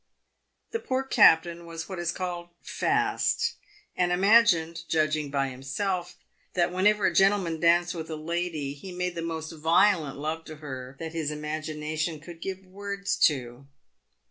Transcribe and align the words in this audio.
The 0.71 0.79
poor 0.79 1.03
captain 1.03 1.67
was 1.67 1.87
what 1.87 1.99
is 1.99 2.11
called 2.11 2.49
fast, 2.63 3.53
and 3.95 4.11
imagined, 4.11 4.81
judging 4.89 5.29
by 5.29 5.49
himself, 5.49 6.15
that 6.55 6.71
whenever 6.73 7.05
a 7.05 7.13
gentleman 7.13 7.59
danced 7.59 7.93
with 7.93 8.09
a 8.09 8.15
lady 8.15 8.73
he 8.73 8.91
made 8.91 9.13
the 9.13 9.21
most 9.21 9.51
violent 9.51 10.17
love 10.17 10.43
to 10.45 10.55
her 10.55 10.95
that 10.99 11.13
his 11.13 11.29
imagination 11.29 12.19
could 12.19 12.41
give 12.41 12.65
words 12.65 13.15
to. 13.27 13.67